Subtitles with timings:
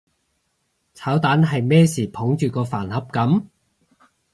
[0.95, 3.45] 炒蛋係咩事捧住個飯盒噉？